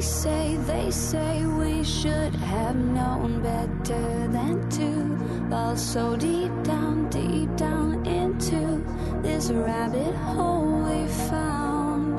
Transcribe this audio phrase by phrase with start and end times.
[0.00, 7.10] They say, they say we should have known better than to fall so deep down,
[7.10, 8.82] deep down into
[9.20, 12.18] this rabbit hole we found.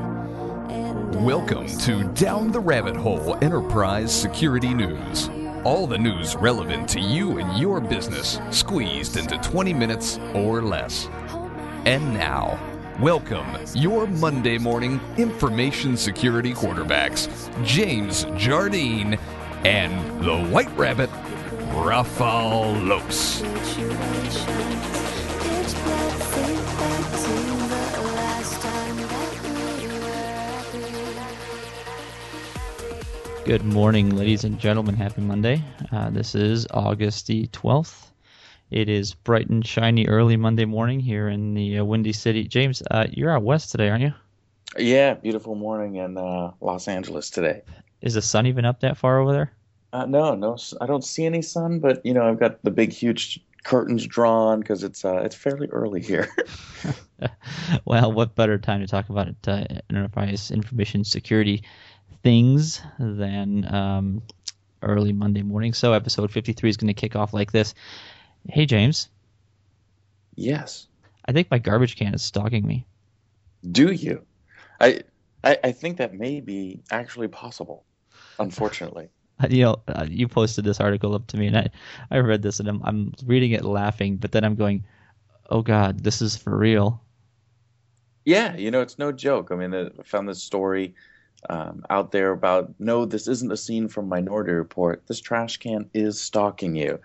[0.71, 5.31] And Welcome to Down the Rabbit Hole Enterprise Security News.
[5.63, 11.07] All the news relevant to you and your business squeezed into 20 minutes or less.
[11.87, 12.59] And now,
[12.99, 17.27] welcome your Monday morning information security quarterbacks,
[17.65, 19.17] James Jardine
[19.63, 21.09] and the White Rabbit,
[21.73, 23.41] Rafael Los.
[33.45, 34.95] Good morning, ladies and gentlemen.
[34.95, 35.63] Happy Monday.
[35.91, 38.10] Uh, this is August the 12th.
[38.71, 42.45] It is bright and shiny early Monday morning here in the uh, Windy City.
[42.45, 44.13] James, uh, you're out west today, aren't you?
[44.77, 47.63] Yeah, beautiful morning in uh, Los Angeles today.
[48.01, 49.51] Is the sun even up that far over there?
[49.91, 52.93] Uh, no, no, I don't see any sun, but you know I've got the big,
[52.93, 56.29] huge curtains drawn because it's uh, it's fairly early here.
[57.85, 61.63] well, what better time to talk about it, uh, enterprise information security
[62.23, 64.21] things than um,
[64.81, 65.73] early Monday morning?
[65.73, 67.73] So, episode 53 is going to kick off like this.
[68.47, 69.09] Hey, James,
[70.35, 70.87] yes,
[71.25, 72.85] I think my garbage can is stalking me.
[73.69, 74.25] do you?
[74.79, 75.01] I,
[75.43, 77.85] I I think that may be actually possible.
[78.39, 79.09] Unfortunately,
[79.43, 81.69] Uh, you know, uh, you posted this article up to me, and I,
[82.11, 84.85] I read this, and I'm, I'm reading it laughing, but then I'm going,
[85.49, 87.01] oh God, this is for real.
[88.25, 89.51] yeah, you know it's no joke.
[89.51, 90.95] I mean, I found this story
[91.49, 95.03] um, out there about no, this isn't a scene from Minority Report.
[95.07, 96.99] This trash can is stalking you,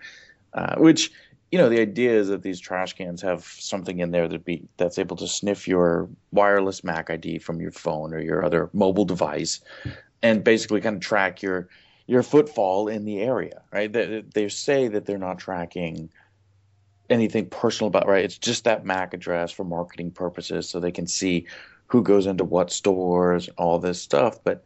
[0.53, 1.11] uh, which
[1.51, 4.67] you know the idea is that these trash cans have something in there that be
[4.77, 9.05] that's able to sniff your wireless Mac ID from your phone or your other mobile
[9.05, 9.61] device,
[10.21, 11.69] and basically kind of track your
[12.05, 13.61] your footfall in the area.
[13.71, 13.91] Right?
[13.91, 16.09] They, they say that they're not tracking
[17.09, 18.25] anything personal about right.
[18.25, 21.47] It's just that MAC address for marketing purposes, so they can see
[21.87, 24.43] who goes into what stores, all this stuff.
[24.43, 24.63] But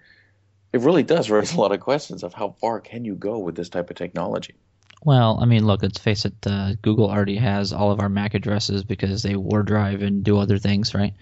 [0.74, 3.56] it really does raise a lot of questions of how far can you go with
[3.56, 4.56] this type of technology.
[5.03, 8.35] Well, I mean, look, let's face it, uh, Google already has all of our MAC
[8.35, 11.13] addresses because they war drive and do other things, right?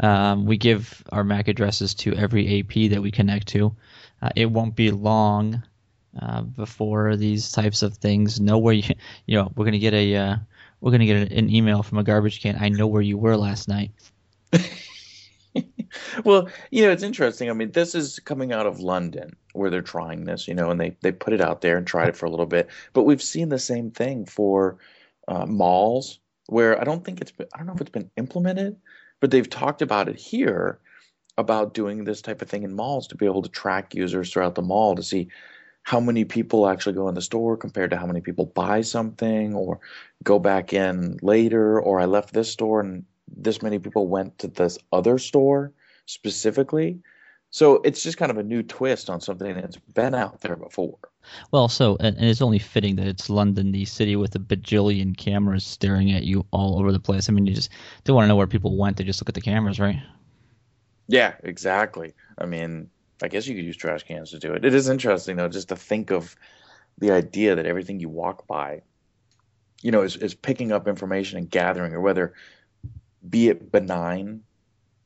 [0.00, 3.74] Um, we give our MAC addresses to every AP that we connect to.
[4.22, 5.62] Uh, it won't be long
[6.20, 8.94] uh, before these types of things know where you,
[9.26, 10.36] you know, we're gonna get a, uh,
[10.80, 12.56] we're gonna get an email from a garbage can.
[12.60, 13.90] I know where you were last night.
[16.24, 17.50] well, you know, it's interesting.
[17.50, 20.80] I mean, this is coming out of London where they're trying this, you know, and
[20.80, 22.68] they, they put it out there and tried it for a little bit.
[22.92, 24.78] But we've seen the same thing for
[25.28, 28.76] uh, malls where I don't think it's been, I don't know if it's been implemented,
[29.20, 30.78] but they've talked about it here
[31.38, 34.54] about doing this type of thing in malls to be able to track users throughout
[34.54, 35.28] the mall to see
[35.82, 39.54] how many people actually go in the store compared to how many people buy something
[39.54, 39.78] or
[40.24, 44.48] go back in later or I left this store and this many people went to
[44.48, 45.72] this other store
[46.06, 46.98] specifically.
[47.50, 50.98] So it's just kind of a new twist on something that's been out there before.
[51.50, 55.16] Well, so and, and it's only fitting that it's London, the city with a bajillion
[55.16, 57.28] cameras staring at you all over the place.
[57.28, 57.70] I mean, you just
[58.04, 59.96] don't want to know where people went; they just look at the cameras, right?
[61.08, 62.14] Yeah, exactly.
[62.38, 62.90] I mean,
[63.22, 64.64] I guess you could use trash cans to do it.
[64.64, 66.36] It is interesting though, just to think of
[66.98, 68.82] the idea that everything you walk by,
[69.82, 72.34] you know, is, is picking up information and gathering, or whether
[73.28, 74.42] be it benign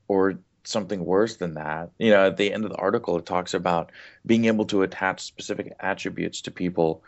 [0.09, 1.91] or something worse than that.
[1.98, 3.91] You know, at the end of the article, it talks about
[4.26, 7.03] being able to attach specific attributes to people.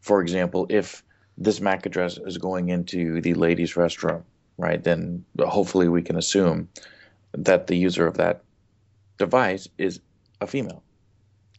[0.00, 1.02] For example, if
[1.38, 4.22] this MAC address is going into the ladies' restroom,
[4.58, 6.68] right, then hopefully we can assume
[7.32, 8.42] that the user of that
[9.18, 10.00] device is
[10.40, 10.82] a female.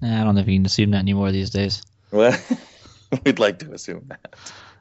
[0.02, 1.82] I don't know if you can assume that anymore these days.
[2.12, 2.38] Well,
[3.26, 4.36] we'd like to assume that.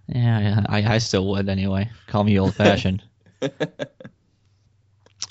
[0.08, 1.90] Yeah, yeah I, I still would anyway.
[2.06, 3.02] Call me old fashioned.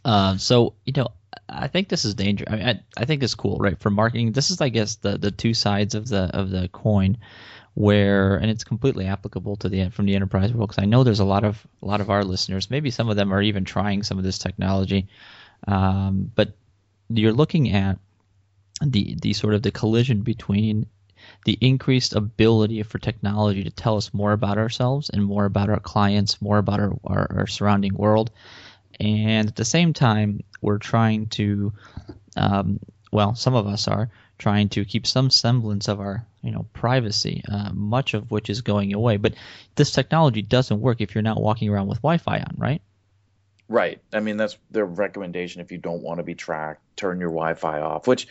[0.06, 1.08] uh, so you know,
[1.50, 2.50] I think this is dangerous.
[2.52, 3.78] I, mean, I I think it's cool, right?
[3.78, 7.18] For marketing, this is I guess the the two sides of the of the coin,
[7.74, 10.70] where and it's completely applicable to the from the enterprise world.
[10.70, 12.70] Because I know there's a lot of a lot of our listeners.
[12.70, 15.08] Maybe some of them are even trying some of this technology,
[15.68, 16.54] um, but
[17.10, 17.98] you're looking at
[18.86, 20.86] the the sort of the collision between
[21.46, 25.80] the increased ability for technology to tell us more about ourselves and more about our
[25.80, 28.30] clients, more about our, our, our surrounding world.
[29.00, 31.74] And at the same time, we're trying to,
[32.36, 32.80] um,
[33.12, 37.44] well, some of us are trying to keep some semblance of our, you know, privacy,
[37.50, 39.18] uh, much of which is going away.
[39.18, 39.36] But
[39.76, 42.82] this technology doesn't work if you're not walking around with Wi-Fi on, right?
[43.68, 44.02] Right.
[44.14, 47.56] I mean, that's their recommendation if you don't want to be tracked, turn your Wi
[47.56, 48.28] Fi off, which,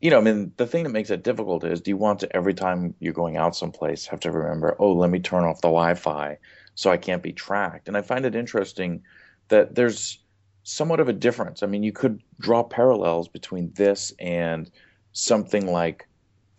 [0.00, 2.34] you know, I mean, the thing that makes it difficult is do you want to,
[2.34, 5.68] every time you're going out someplace, have to remember, oh, let me turn off the
[5.68, 6.38] Wi Fi
[6.74, 7.88] so I can't be tracked?
[7.88, 9.02] And I find it interesting
[9.48, 10.18] that there's
[10.62, 11.62] somewhat of a difference.
[11.62, 14.70] I mean, you could draw parallels between this and
[15.12, 16.08] something like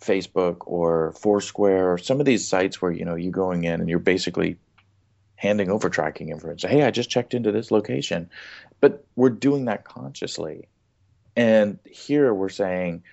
[0.01, 3.89] Facebook or Foursquare or some of these sites where, you know, you're going in and
[3.89, 4.57] you're basically
[5.35, 6.69] handing over tracking information.
[6.69, 8.29] Hey, I just checked into this location.
[8.79, 10.67] But we're doing that consciously.
[11.35, 13.03] And here we're saying,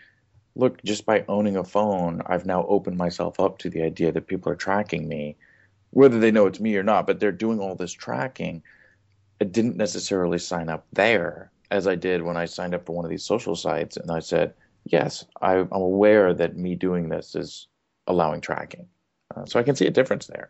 [0.55, 4.27] look, just by owning a phone, I've now opened myself up to the idea that
[4.27, 5.37] people are tracking me,
[5.91, 8.63] whether they know it's me or not, but they're doing all this tracking.
[9.43, 13.05] I didn't necessarily sign up there as I did when I signed up for one
[13.05, 13.97] of these social sites.
[13.97, 14.55] And I said,
[14.85, 17.67] yes, I, am aware that me doing this is
[18.07, 18.87] allowing tracking.
[19.35, 20.49] Uh, so I can see a difference there.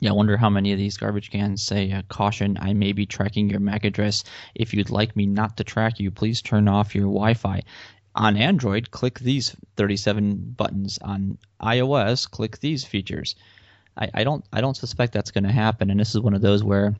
[0.00, 3.04] Yeah, I wonder how many of these garbage cans say, uh, caution, I may be
[3.04, 4.24] tracking your MAC address.
[4.54, 7.62] If you'd like me not to track you, please turn off your Wi Fi.
[8.14, 10.98] On Android, click these 37 buttons.
[11.02, 13.36] On iOS, click these features.
[13.98, 16.40] I, I don't I don't suspect that's going to happen, and this is one of
[16.40, 16.96] those where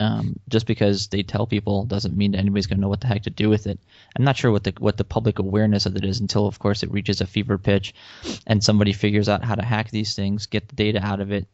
[0.00, 3.06] um, just because they tell people doesn't mean that anybody's going to know what the
[3.06, 3.78] heck to do with it.
[4.16, 6.82] I'm not sure what the what the public awareness of it is until, of course,
[6.82, 7.94] it reaches a fever pitch,
[8.46, 11.46] and somebody figures out how to hack these things, get the data out of it,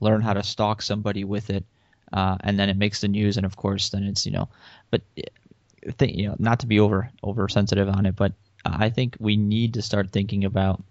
[0.00, 1.64] learn how to stalk somebody with it,
[2.12, 3.38] uh, and then it makes the news.
[3.38, 4.50] And of course, then it's you know,
[4.90, 8.34] but uh, you know, not to be over oversensitive on it, but
[8.66, 10.82] I think we need to start thinking about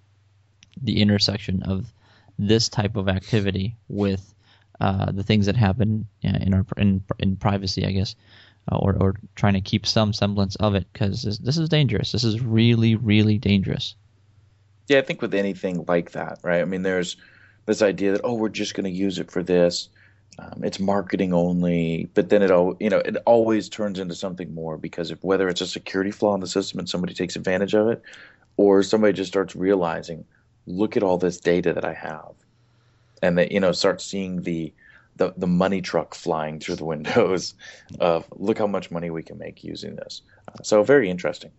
[0.81, 1.91] the intersection of
[2.39, 4.32] this type of activity with
[4.81, 8.15] uh, the things that happen in our in, in privacy, I guess,
[8.71, 12.11] uh, or or trying to keep some semblance of it because this, this, is dangerous.
[12.11, 13.95] This is really really dangerous.
[14.87, 16.61] Yeah, I think with anything like that, right?
[16.61, 17.15] I mean, there's
[17.65, 19.89] this idea that oh we're just going to use it for this
[20.39, 24.53] um, it's marketing only but then it all you know it always turns into something
[24.53, 27.73] more because if whether it's a security flaw in the system and somebody takes advantage
[27.73, 28.01] of it
[28.57, 30.25] or somebody just starts realizing
[30.65, 32.33] look at all this data that i have
[33.23, 34.71] and that you know start seeing the
[35.15, 37.55] the, the money truck flying through the windows
[37.99, 41.51] of look how much money we can make using this uh, so very interesting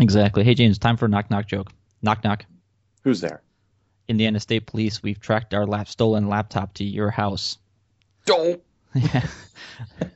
[0.00, 1.72] exactly hey james time for a knock knock joke
[2.02, 2.44] knock knock
[3.02, 3.42] who's there
[4.08, 7.58] Indiana State Police, we've tracked our lap- stolen laptop to your house.
[8.24, 8.60] Don't.
[8.94, 9.26] yeah.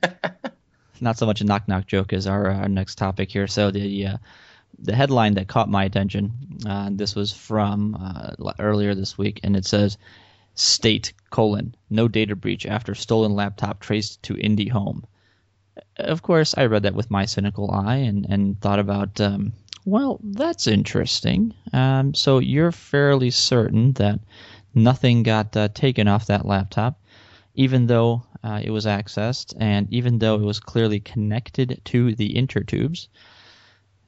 [1.01, 3.47] Not so much a knock knock joke as our, our next topic here.
[3.47, 4.17] So the uh,
[4.79, 6.33] the headline that caught my attention,
[6.67, 9.99] uh, this was from uh, earlier this week, and it says,
[10.55, 15.07] "State colon no data breach after stolen laptop traced to Indy Home."
[15.97, 19.55] Of course, I read that with my cynical eye and and thought about um,
[19.85, 21.55] well, that's interesting.
[21.73, 24.21] Um, so you're fairly certain that
[24.75, 27.01] nothing got uh, taken off that laptop,
[27.55, 32.35] even though uh, it was accessed and even though it was clearly connected to the
[32.35, 33.09] intertubes.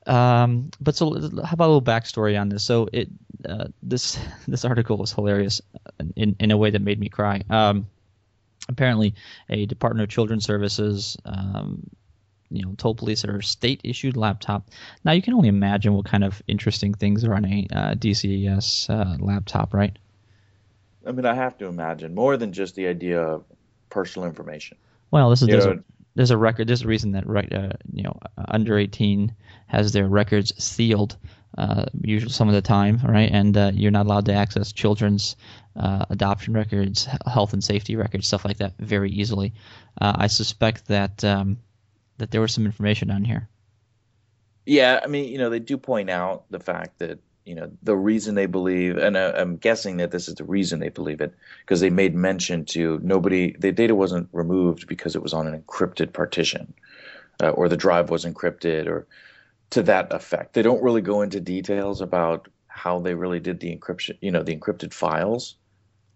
[0.07, 1.13] Um, but so,
[1.45, 2.65] how about a little backstory on this?
[2.65, 3.09] So, it
[3.49, 4.19] uh, this
[4.49, 5.61] this article was hilarious
[6.17, 7.43] in in a way that made me cry.
[7.49, 7.87] Um,
[8.69, 9.15] apparently,
[9.49, 11.89] a Department of Children's Services um,
[12.51, 14.71] you know told police that are state issued laptop.
[15.05, 18.91] Now you can only imagine what kind of interesting things are on a uh, DCS
[18.91, 19.97] uh, laptop, right?
[21.07, 23.45] I mean, I have to imagine more than just the idea of
[23.91, 24.79] personal information.
[25.11, 25.49] Well, this is
[26.15, 26.69] there's a, record.
[26.69, 28.19] There's a reason that uh, you know,
[28.49, 29.35] under 18
[29.67, 31.17] has their records sealed.
[31.57, 33.31] Uh, usually some of the time, right?
[33.31, 35.37] And uh, you're not allowed to access children's
[35.77, 39.55] uh, adoption records, health and safety records, stuff like that, very easily.
[40.01, 41.59] Uh, I suspect that um,
[42.19, 43.49] that there was some information on here.
[44.67, 47.97] Yeah, I mean, you know, they do point out the fact that you know the
[47.97, 51.35] reason they believe, and I, I'm guessing that this is the reason they believe it,
[51.61, 53.55] because they made mention to nobody.
[53.59, 56.73] The data wasn't removed because it was on an encrypted partition,
[57.43, 59.07] uh, or the drive was encrypted, or
[59.71, 60.55] to that effect.
[60.55, 64.17] They don't really go into details about how they really did the encryption.
[64.21, 65.57] You know, the encrypted files.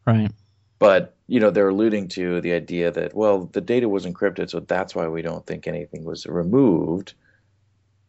[0.07, 0.33] Right.
[0.79, 4.61] But you know, they're alluding to the idea that well, the data was encrypted, so
[4.61, 7.13] that's why we don't think anything was removed.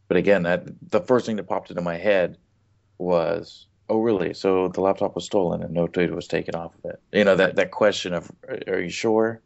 [0.07, 2.37] But again, that the first thing that popped into my head
[2.99, 4.33] was, oh, really?
[4.33, 7.01] So the laptop was stolen and no data was taken off of it.
[7.11, 8.31] You know, that that question of,
[8.67, 9.41] are you sure?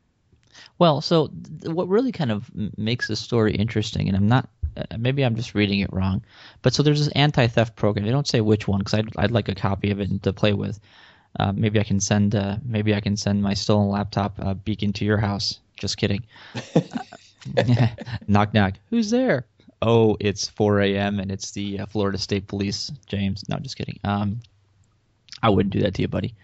[0.79, 4.97] Well, so th- what really kind of makes this story interesting, and I'm not, uh,
[4.97, 6.23] maybe I'm just reading it wrong,
[6.61, 8.05] but so there's this anti-theft program.
[8.05, 10.53] They don't say which one because I'd, I'd like a copy of it to play
[10.53, 10.79] with.
[11.39, 14.93] Uh, maybe I can send uh, maybe I can send my stolen laptop uh, beacon
[14.93, 15.59] to your house.
[15.77, 16.23] Just kidding.
[18.27, 18.73] knock knock.
[18.89, 19.45] Who's there?
[19.85, 21.19] Oh, it's 4 a.m.
[21.19, 22.91] and it's the uh, Florida State Police.
[23.05, 23.43] James.
[23.49, 23.99] No, just kidding.
[24.05, 24.39] Um,
[25.41, 26.35] I wouldn't do that to you, buddy.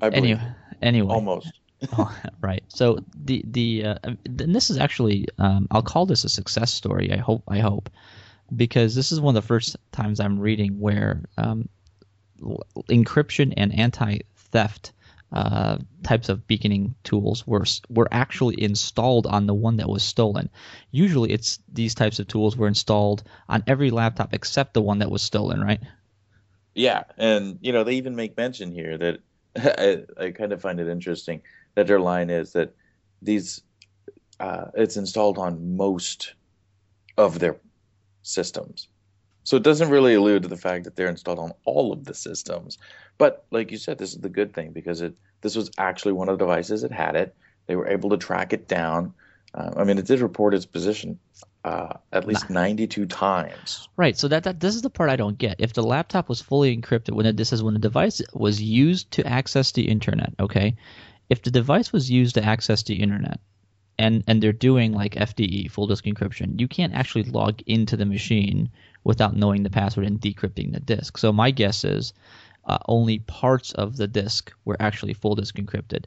[0.00, 0.40] I anyway,
[0.80, 1.14] anyway.
[1.14, 1.52] Almost.
[1.98, 2.64] oh, right.
[2.68, 7.12] So the the uh, and this is actually um, I'll call this a success story.
[7.12, 7.90] I hope I hope
[8.54, 11.68] because this is one of the first times I'm reading where um,
[12.88, 14.92] encryption and anti-theft
[15.32, 20.48] uh, types of beaconing tools were were actually installed on the one that was stolen.
[20.92, 25.10] Usually, it's these types of tools were installed on every laptop except the one that
[25.10, 25.80] was stolen, right?
[26.74, 29.18] Yeah, and you know they even make mention here that
[29.56, 31.42] I, I kind of find it interesting
[31.74, 32.74] that their line is that
[33.22, 33.62] these
[34.38, 36.34] uh, it's installed on most
[37.16, 37.56] of their
[38.22, 38.88] systems.
[39.46, 42.14] So it doesn't really allude to the fact that they're installed on all of the
[42.14, 42.78] systems.
[43.16, 46.28] But like you said, this is the good thing because it this was actually one
[46.28, 47.36] of the devices that had it.
[47.68, 49.14] They were able to track it down.
[49.54, 51.20] Uh, I mean, it did report its position
[51.64, 53.88] uh, at least 92 times.
[53.96, 54.18] Right.
[54.18, 55.60] So that, that this is the part I don't get.
[55.60, 59.12] If the laptop was fully encrypted, when it, this is when the device was used
[59.12, 60.34] to access the internet.
[60.40, 60.74] Okay.
[61.30, 63.38] If the device was used to access the internet,
[63.96, 68.06] and and they're doing like FDE full disk encryption, you can't actually log into the
[68.06, 68.70] machine
[69.06, 71.16] without knowing the password and decrypting the disk.
[71.16, 72.12] So my guess is
[72.64, 76.06] uh, only parts of the disk were actually full disk encrypted,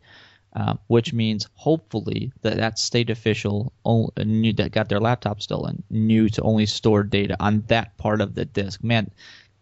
[0.53, 3.71] uh, which means hopefully that that state official
[4.17, 8.35] knew, that got their laptop stolen knew to only store data on that part of
[8.35, 8.83] the disk.
[8.83, 9.09] Man,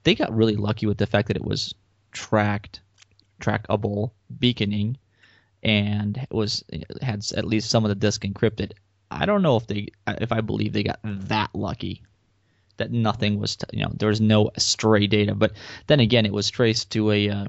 [0.04, 1.76] they got really lucky with the fact that it was
[2.12, 2.82] tracked,
[3.40, 4.98] trackable beaconing,
[5.62, 6.64] and was
[7.04, 8.72] had at least some of the disk encrypted.
[9.12, 12.02] I don't know if they if I believe they got that lucky
[12.78, 15.36] that nothing was, t- you know, there was no stray data.
[15.36, 15.54] But
[15.88, 17.46] then again, it was traced to a, uh,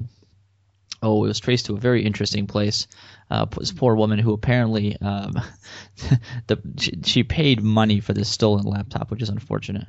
[1.01, 2.87] oh, it was traced to a very interesting place.
[3.31, 5.33] Uh, this poor woman who apparently, um,
[6.47, 9.87] the she, she paid money for this stolen laptop, which is unfortunate.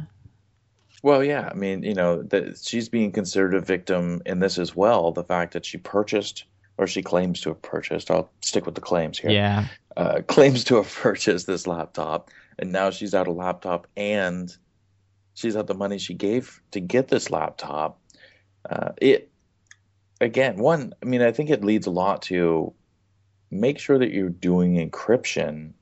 [1.02, 4.76] Well, yeah, I mean, you know, that she's being considered a victim in this as
[4.76, 5.12] well.
[5.12, 6.44] The fact that she purchased,
[6.76, 9.30] or she claims to have purchased, I'll stick with the claims here.
[9.30, 9.66] Yeah.
[9.96, 14.54] Uh, claims to have purchased this laptop, and now she's out a laptop and
[15.34, 18.00] she's had the money she gave to get this laptop.
[18.68, 19.30] Uh, it
[20.20, 22.72] again, one, I mean, I think it leads a lot to
[23.50, 25.72] make sure that you're doing encryption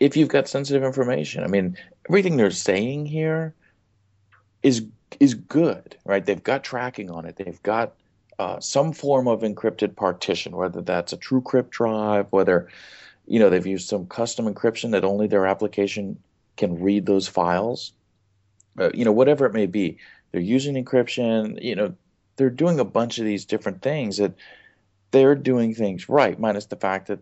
[0.00, 1.44] if you've got sensitive information.
[1.44, 1.76] I mean,
[2.08, 3.54] everything they're saying here
[4.62, 4.84] is
[5.20, 6.24] is good, right?
[6.24, 7.36] They've got tracking on it.
[7.36, 7.94] They've got
[8.38, 12.68] uh, some form of encrypted partition, whether that's a TrueCrypt drive, whether
[13.26, 16.18] you know they've used some custom encryption that only their application
[16.56, 17.92] can read those files
[18.78, 19.98] uh, you know, whatever it may be.
[20.30, 21.94] They're using encryption, you know,
[22.36, 24.32] they're doing a bunch of these different things that
[25.10, 27.20] they're doing things right, minus the fact that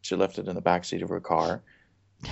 [0.00, 1.62] she left it in the backseat of her car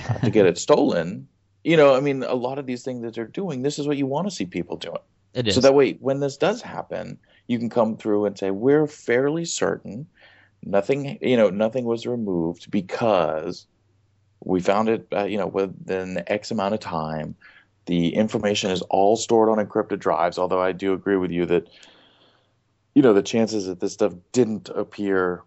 [0.09, 1.28] uh, to get it stolen.
[1.64, 3.99] You know, I mean, a lot of these things that they're doing, this is what
[3.99, 4.97] you want to see people doing.
[5.35, 5.54] It is.
[5.54, 9.44] So that way, when this does happen, you can come through and say, we're fairly
[9.44, 10.06] certain
[10.64, 13.66] nothing, you know, nothing was removed because
[14.42, 17.35] we found it, uh, you know, within X amount of time
[17.90, 21.68] the information is all stored on encrypted drives, although I do agree with you that
[22.94, 25.42] you know the chances that this stuff didn't appear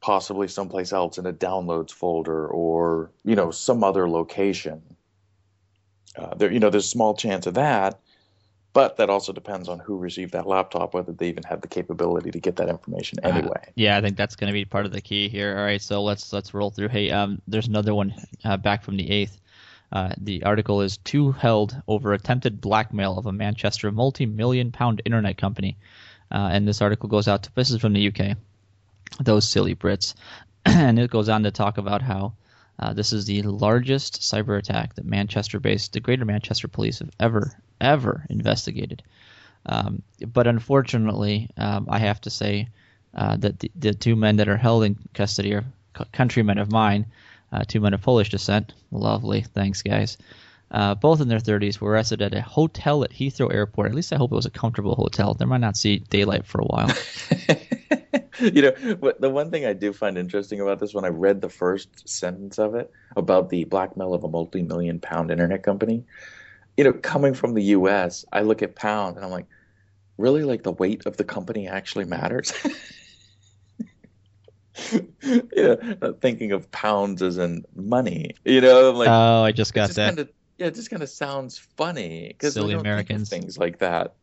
[0.00, 4.82] possibly someplace else in a downloads folder or you know some other location.
[6.18, 8.00] Uh, there, you know, there's a small chance of that,
[8.72, 12.32] but that also depends on who received that laptop, whether they even have the capability
[12.32, 13.62] to get that information uh, anyway.
[13.64, 15.56] Uh, yeah, I think that's going to be part of the key here.
[15.56, 16.88] All right, so let's let's roll through.
[16.88, 18.12] Hey, um, there's another one
[18.44, 19.40] uh, back from the eighth.
[19.92, 25.36] Uh, the article is two held over attempted blackmail of a Manchester multi-million pound internet
[25.36, 25.76] company.
[26.30, 28.36] Uh, and this article goes out to this is from the UK.
[29.20, 30.14] Those silly Brits,
[30.64, 32.34] and it goes on to talk about how
[32.78, 37.52] uh, this is the largest cyber attack that Manchester-based, the Greater Manchester Police have ever
[37.80, 39.02] ever investigated.
[39.66, 42.68] Um, but unfortunately, um, I have to say
[43.14, 45.64] uh, that the, the, two men that are held in custody are
[46.12, 47.06] countrymen of mine
[47.66, 48.72] two men of Polish descent.
[48.90, 49.42] Lovely.
[49.42, 50.18] Thanks, guys.
[50.70, 53.88] Uh, both in their 30s were arrested at a hotel at Heathrow Airport.
[53.88, 55.34] At least I hope it was a comfortable hotel.
[55.34, 56.92] They might not see daylight for a while.
[58.40, 58.70] you know,
[59.18, 62.58] the one thing I do find interesting about this when I read the first sentence
[62.58, 66.04] of it about the blackmail of a multi million pound internet company,
[66.76, 69.46] you know, coming from the US, I look at pound and I'm like,
[70.18, 70.42] really?
[70.42, 72.52] Like the weight of the company actually matters?
[75.56, 78.34] yeah, thinking of pounds as in money.
[78.44, 80.16] You know, like oh, I just got just that.
[80.16, 80.28] Kinda,
[80.58, 84.14] yeah, it just kind of sounds funny because silly Americans things like that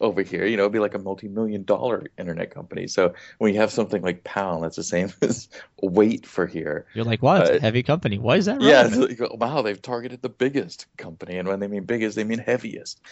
[0.00, 0.44] over here.
[0.44, 2.86] You know, it'd be like a multi-million dollar internet company.
[2.88, 5.48] So when you have something like Pound, that's the same as
[5.80, 6.86] weight for here.
[6.94, 8.18] You're like, wow, it's uh, a heavy company.
[8.18, 8.60] Why is that?
[8.60, 12.38] Yeah, like, wow, they've targeted the biggest company, and when they mean biggest, they mean
[12.38, 13.00] heaviest.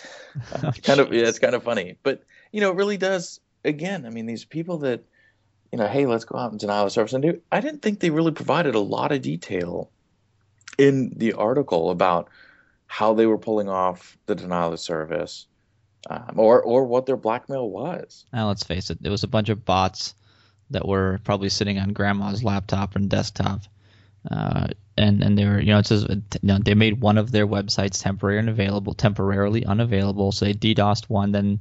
[0.62, 3.40] Oh, kind of, yeah, it's kind of funny, but you know, it really does.
[3.64, 5.04] Again, I mean, these people that
[5.72, 7.12] you know, hey, let's go out and denial of service.
[7.12, 9.90] And I didn't think they really provided a lot of detail
[10.78, 12.28] in the article about
[12.86, 15.46] how they were pulling off the denial of service,
[16.08, 18.24] um, or or what their blackmail was.
[18.32, 20.14] Now let's face it, it was a bunch of bots
[20.70, 23.62] that were probably sitting on grandma's laptop and desktop.
[24.30, 27.30] Uh, and and they were you know it says you know, they made one of
[27.30, 31.58] their websites temporarily unavailable temporarily unavailable so they DDoSed one then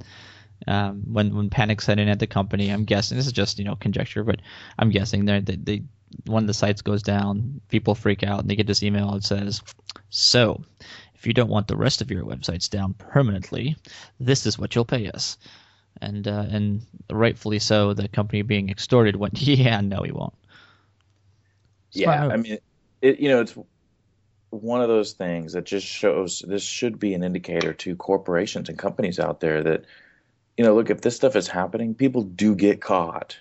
[0.68, 3.66] um, when when panic set in at the company I'm guessing this is just you
[3.66, 4.42] know conjecture but
[4.78, 5.84] I'm guessing they they
[6.26, 9.24] one of the sites goes down people freak out and they get this email that
[9.24, 9.62] says
[10.10, 10.64] so
[11.16, 13.76] if you don't want the rest of your websites down permanently
[14.20, 15.38] this is what you'll pay us.
[16.02, 20.34] And uh, and rightfully so the company being extorted went yeah no we won't.
[21.92, 22.60] Yeah, I mean,
[23.02, 23.56] it, you know, it's
[24.50, 28.78] one of those things that just shows this should be an indicator to corporations and
[28.78, 29.86] companies out there that,
[30.60, 33.38] you know, look, if this stuff is happening, people do get caught.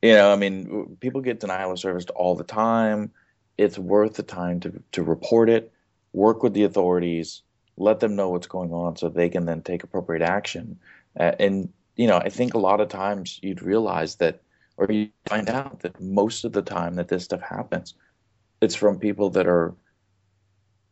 [0.00, 3.10] You know, I mean, people get denial of service all the time.
[3.58, 5.70] It's worth the time to, to report it,
[6.14, 7.42] work with the authorities,
[7.76, 10.78] let them know what's going on so they can then take appropriate action.
[11.20, 14.40] Uh, and, you know, I think a lot of times you'd realize that
[14.78, 17.92] or you find out that most of the time that this stuff happens,
[18.62, 19.74] it's from people that are,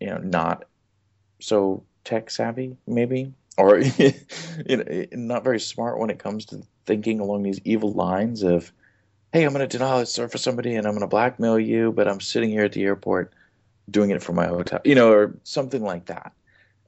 [0.00, 0.66] you know, not
[1.40, 4.12] so tech savvy, maybe, or you
[4.68, 8.72] know, not very smart when it comes to thinking along these evil lines of,
[9.32, 12.08] "Hey, I'm going to deny this for somebody, and I'm going to blackmail you, but
[12.08, 13.32] I'm sitting here at the airport
[13.90, 16.32] doing it for my hotel," you know, or something like that,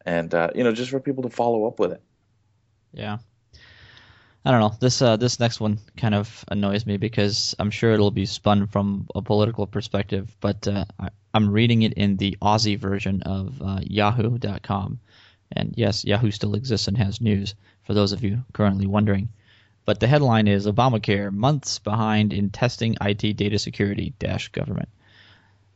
[0.05, 2.03] and uh, you know, just for people to follow up with it.
[2.93, 3.19] Yeah,
[4.47, 4.77] I don't know.
[4.79, 8.69] This uh, this next one kind of annoys me because I'm sure it'll be spun
[8.69, 13.61] from a political perspective, but uh, I, am reading it in the Aussie version of
[13.61, 15.01] uh, Yahoo.com,
[15.53, 19.29] and yes, Yahoo still exists and has news for those of you currently wondering.
[19.85, 24.89] But the headline is Obamacare months behind in testing IT data security dash government.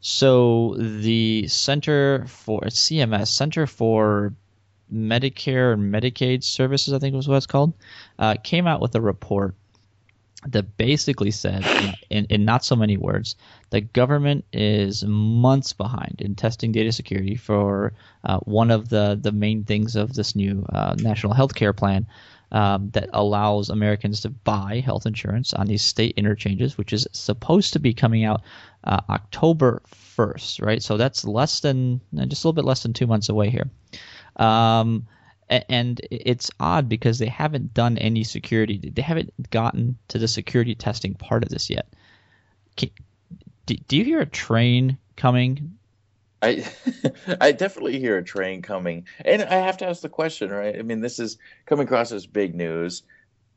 [0.00, 4.34] So the Center for CMS Center for
[4.92, 7.74] Medicare and Medicaid Services, I think was what it's called,
[8.18, 9.54] uh, came out with a report
[10.46, 11.62] that basically said,
[12.08, 13.36] in, in not so many words,
[13.70, 17.92] the government is months behind in testing data security for
[18.24, 22.06] uh, one of the, the main things of this new uh, national health care plan
[22.52, 27.74] um, that allows Americans to buy health insurance on these state interchanges, which is supposed
[27.74, 28.42] to be coming out
[28.84, 29.82] uh, October
[30.16, 30.82] 1st, right?
[30.82, 33.70] So that's less than, just a little bit less than two months away here.
[34.36, 35.06] Um,
[35.50, 38.78] and it's odd because they haven't done any security.
[38.78, 41.88] They haven't gotten to the security testing part of this yet.
[42.76, 42.90] Can,
[43.66, 45.76] do, do you hear a train coming?
[46.40, 46.64] I
[47.40, 50.78] I definitely hear a train coming, and I have to ask the question, right?
[50.78, 51.36] I mean, this is
[51.66, 53.02] coming across as big news,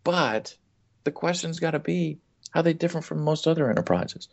[0.03, 0.55] but
[1.03, 2.17] the question's got to be:
[2.49, 4.27] How they different from most other enterprises?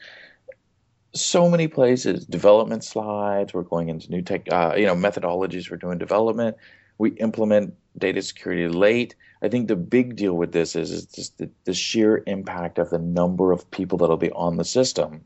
[1.12, 5.76] so many places development slides we're going into new tech uh, you know methodologies for
[5.76, 6.56] doing development
[7.00, 9.14] we implement data security late.
[9.40, 12.90] I think the big deal with this is, is just the, the sheer impact of
[12.90, 15.24] the number of people that'll be on the system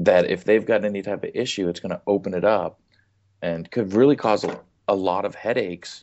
[0.00, 2.80] that if they've got any type of issue it's going to open it up
[3.42, 6.02] and could really cause a, a lot of headaches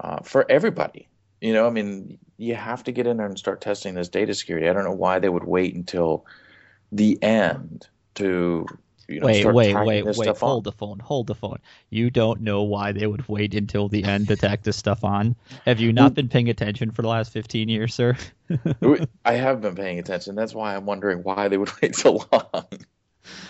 [0.00, 1.06] uh, for everybody.
[1.42, 4.32] You know i mean you have to get in there and start testing this data
[4.32, 4.66] security.
[4.66, 6.24] I don't know why they would wait until
[6.90, 8.66] the end to
[9.08, 10.36] you know, wait, wait, wait, wait.
[10.36, 10.62] Hold on.
[10.64, 10.98] the phone.
[10.98, 11.58] Hold the phone.
[11.88, 15.34] You don't know why they would wait until the end to tack this stuff on.
[15.64, 18.16] Have you not been paying attention for the last fifteen years, sir?
[19.24, 20.34] I have been paying attention.
[20.34, 22.66] That's why I'm wondering why they would wait so long.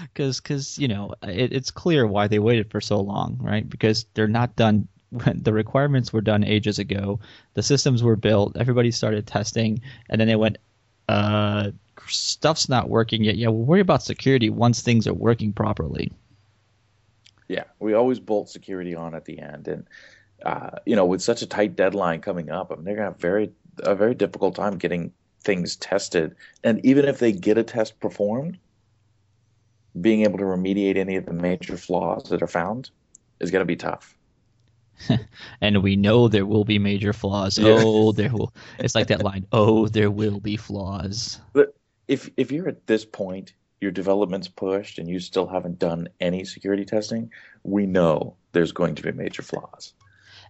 [0.03, 3.69] Because, because you know, it, it's clear why they waited for so long, right?
[3.69, 4.87] Because they're not done.
[5.11, 7.19] when The requirements were done ages ago.
[7.55, 8.57] The systems were built.
[8.57, 10.59] Everybody started testing, and then they went,
[11.09, 11.71] uh,
[12.07, 13.37] stuff's not working yet.
[13.37, 16.13] Yeah, we'll worry about security once things are working properly.
[17.49, 19.87] Yeah, we always bolt security on at the end, and
[20.45, 23.21] uh, you know, with such a tight deadline coming up, I mean, they're gonna have
[23.21, 26.35] very a very difficult time getting things tested.
[26.65, 28.59] And even if they get a test performed,
[30.01, 32.91] being able to remediate any of the major flaws that are found
[33.41, 34.15] is going to be tough.
[35.61, 37.59] and we know there will be major flaws.
[37.59, 37.79] Yeah.
[37.79, 38.53] Oh, there will.
[38.79, 39.47] It's like that line.
[39.53, 41.41] Oh, there will be flaws.
[41.53, 41.75] But
[42.09, 46.45] if if you're at this point, your development's pushed, and you still haven't done any
[46.45, 47.31] security testing,
[47.63, 49.93] we know there's going to be major flaws.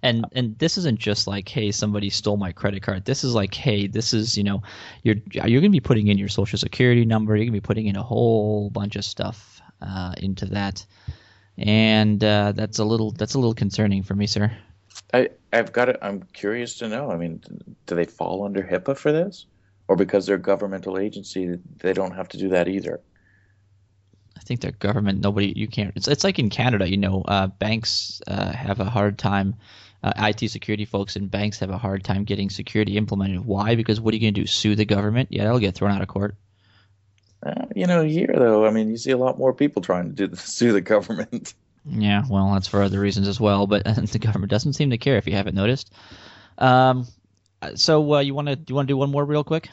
[0.03, 3.05] And and this isn't just like, hey, somebody stole my credit card.
[3.05, 4.62] This is like, hey, this is you know,
[5.03, 7.35] you're you're gonna be putting in your social security number.
[7.35, 10.87] You're gonna be putting in a whole bunch of stuff uh, into that,
[11.57, 14.57] and uh, that's a little that's a little concerning for me, sir.
[15.12, 15.97] I I've got it.
[16.01, 17.11] I'm curious to know.
[17.11, 17.42] I mean,
[17.87, 19.47] do they fall under HIPAA for this?
[19.88, 23.01] Or because they're a governmental agency, they don't have to do that either.
[24.37, 25.92] I think their government, nobody, you can't.
[25.96, 29.57] It's it's like in Canada, you know, uh, banks uh, have a hard time.
[30.01, 33.44] Uh, IT security folks in banks have a hard time getting security implemented.
[33.44, 33.74] Why?
[33.74, 34.46] Because what are you going to do?
[34.46, 35.31] Sue the government?
[35.33, 36.37] Yeah, that'll get thrown out of court.
[37.42, 40.12] Uh, you know, here though, I mean, you see a lot more people trying to
[40.12, 41.55] do the, sue the government.
[41.85, 43.66] Yeah, well, that's for other reasons as well.
[43.66, 45.92] But the government doesn't seem to care if you haven't noticed.
[46.59, 47.07] Um,
[47.75, 49.68] so uh, you want to do you want to do one more real quick?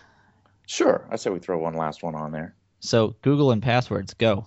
[0.67, 2.55] Sure, I say we throw one last one on there.
[2.79, 4.45] So Google and passwords, go.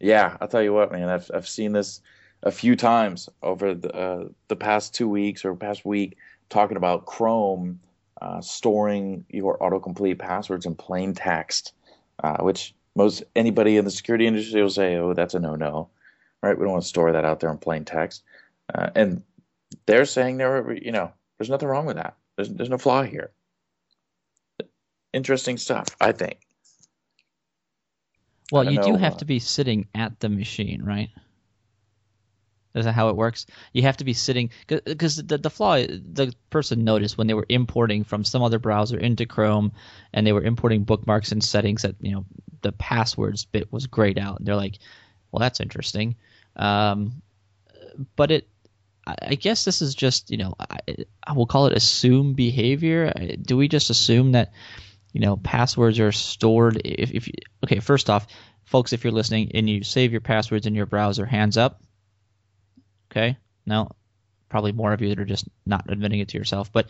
[0.00, 1.08] Yeah, I'll tell you what, man.
[1.08, 2.00] I've I've seen this
[2.42, 6.16] a few times over the uh, the past two weeks or past week,
[6.48, 7.80] talking about Chrome
[8.20, 11.72] uh, storing your autocomplete passwords in plain text,
[12.22, 15.88] uh, which most anybody in the security industry will say, "Oh, that's a no-no."
[16.42, 16.56] Right?
[16.56, 18.22] We don't want to store that out there in plain text.
[18.74, 19.22] Uh, and
[19.86, 22.16] they're saying there, you know, there's nothing wrong with that.
[22.40, 23.32] There's there's no flaw here.
[25.12, 26.38] Interesting stuff, I think.
[28.50, 31.10] Well, you know, do have uh, to be sitting at the machine, right?
[32.74, 33.44] Is that how it works?
[33.74, 37.46] You have to be sitting because the the flaw the person noticed when they were
[37.50, 39.72] importing from some other browser into Chrome,
[40.14, 42.24] and they were importing bookmarks and settings that you know
[42.62, 44.38] the passwords bit was grayed out.
[44.38, 44.78] And they're like,
[45.30, 46.16] well, that's interesting.
[46.56, 47.20] Um,
[48.16, 48.48] but it,
[49.22, 50.78] I guess this is just you know I,
[51.26, 53.12] I will call it assume behavior.
[53.40, 54.52] Do we just assume that?
[55.12, 56.80] you know passwords are stored?
[56.84, 58.26] If, if you, okay first off
[58.64, 61.82] folks if you're listening and you save your passwords in your browser hands up.
[63.10, 63.36] Okay?
[63.66, 63.90] No,
[64.48, 66.72] probably more of you that are just not admitting it to yourself.
[66.72, 66.86] But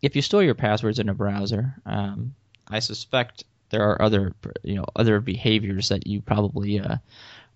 [0.00, 2.34] if you store your passwords in a browser um,
[2.68, 6.96] i suspect there are other you know other behaviors that you probably uh,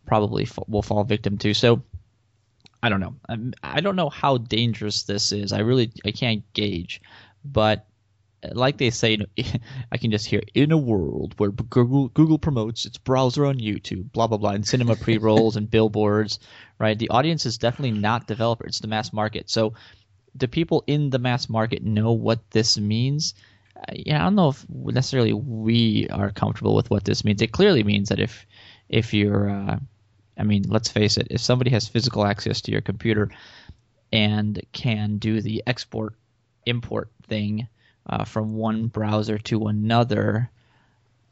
[0.07, 1.55] probably f- will fall victim to.
[1.55, 1.83] So
[2.83, 6.43] i don't know I'm, i don't know how dangerous this is i really i can't
[6.53, 7.01] gauge
[7.45, 7.87] but
[8.53, 9.19] like they say,
[9.93, 14.13] I can just hear in a world where Google, Google promotes its browser on YouTube,
[14.13, 16.39] blah blah blah, and cinema pre rolls and billboards,
[16.79, 16.99] right?
[16.99, 19.51] The audience is definitely not developer; it's the mass market.
[19.51, 19.75] So,
[20.37, 23.35] do people in the mass market know what this means?
[23.77, 27.43] Uh, yeah, I don't know if necessarily we are comfortable with what this means.
[27.43, 28.47] It clearly means that if
[28.89, 29.79] if you're, uh,
[30.41, 33.31] I mean, let's face it, if somebody has physical access to your computer
[34.11, 36.15] and can do the export
[36.65, 37.69] import thing
[38.07, 40.51] uh, from one browser to another,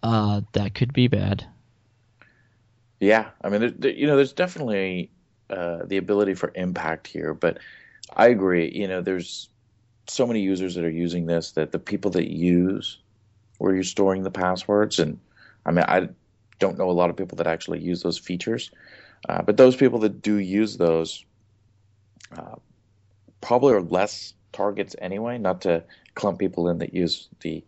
[0.03, 1.47] uh, that could be bad.
[3.01, 5.11] Yeah, I mean, you know, there's definitely
[5.49, 7.59] uh, the ability for impact here, but
[8.14, 8.71] I agree.
[8.71, 9.49] You know, there's
[10.07, 12.99] so many users that are using this that the people that use
[13.57, 15.18] where you're storing the passwords, and
[15.64, 16.09] I mean, I
[16.59, 18.71] don't know a lot of people that actually use those features,
[19.29, 21.25] uh, but those people that do use those
[22.37, 22.57] uh,
[23.40, 25.38] probably are less targets anyway.
[25.38, 27.64] Not to clump people in that use the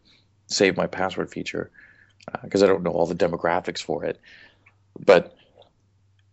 [0.46, 1.70] save my password feature
[2.42, 4.20] because uh, I don't know all the demographics for it.
[4.98, 5.34] But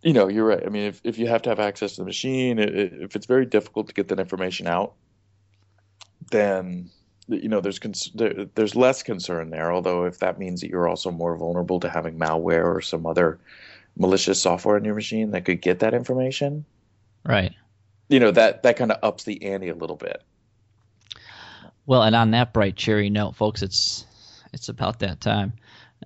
[0.02, 0.64] you know, you're right.
[0.66, 3.46] I mean, if, if you have to have access to the machine, if it's very
[3.46, 4.94] difficult to get that information out,
[6.32, 6.92] then
[7.28, 9.72] you know there's cons- there, there's less concern there.
[9.72, 13.40] Although if that means that you're also more vulnerable to having malware or some other
[13.98, 16.66] malicious software in your machine that could get that information,
[17.26, 17.54] right?
[18.10, 20.22] You know that that kind of ups the ante a little bit.
[21.86, 24.06] Well, and on that bright, cheery note, folks, it's
[24.54, 25.54] it's about that time.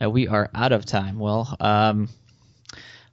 [0.02, 1.20] Uh, we are out of time.
[1.20, 2.10] Well, um,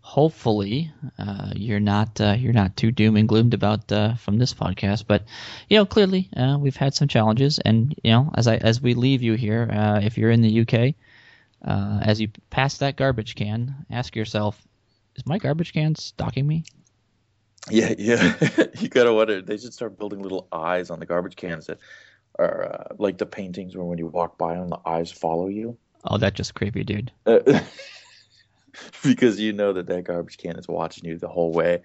[0.08, 4.54] hopefully uh, you're not uh, you're not too doom and gloomed about uh, from this
[4.54, 5.24] podcast, but
[5.68, 8.94] you know clearly uh, we've had some challenges, and you know as I as we
[8.94, 10.94] leave you here, uh, if you're in the UK,
[11.62, 14.58] as you pass that garbage can, ask yourself,
[15.14, 16.64] is my garbage can stalking me?
[17.68, 18.34] Yeah, yeah.
[18.80, 19.42] you gotta wonder.
[19.42, 21.80] They should start building little eyes on the garbage cans that
[22.38, 25.76] are uh, like the paintings where when you walk by them, the eyes follow you.
[26.02, 27.12] Oh, that's just creepy, dude.
[29.02, 31.82] because you know that that garbage can is watching you the whole way,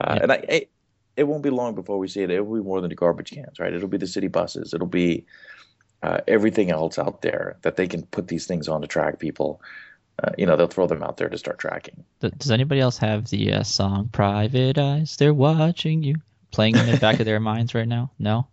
[0.00, 0.22] uh, yeah.
[0.22, 0.70] and I, it,
[1.16, 2.30] it won't be long before we see it.
[2.30, 3.72] It will be more than the garbage cans, right?
[3.72, 4.72] It'll be the city buses.
[4.72, 5.26] It'll be
[6.02, 9.60] uh, everything else out there that they can put these things on to track people.
[10.22, 12.04] Uh, you know, they'll throw them out there to start tracking.
[12.20, 15.16] Does anybody else have the uh, song "Private Eyes"?
[15.16, 16.16] They're watching you
[16.50, 18.10] playing in the back of their minds right now?
[18.18, 18.46] No.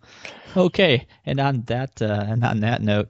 [0.55, 1.07] Okay.
[1.25, 3.09] And on that uh, and on that note,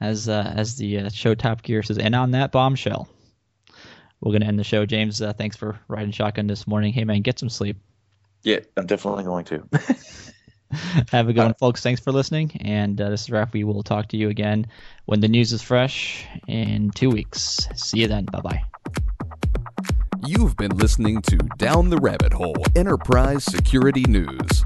[0.00, 3.08] as uh, as the uh, show Top Gear says, and on that bombshell,
[4.20, 4.86] we're gonna end the show.
[4.86, 6.92] James, uh, thanks for riding shotgun this morning.
[6.92, 7.76] Hey man, get some sleep.
[8.42, 9.68] Yeah, I'm definitely going to.
[11.10, 11.82] Have a good one, folks.
[11.82, 12.52] Thanks for listening.
[12.60, 13.52] And uh, this is Raph.
[13.52, 14.66] We will talk to you again
[15.06, 17.66] when the news is fresh in two weeks.
[17.74, 18.26] See you then.
[18.26, 18.62] Bye bye.
[20.26, 24.64] You've been listening to Down the Rabbit Hole Enterprise Security News.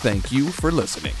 [0.00, 1.12] thank you for listening.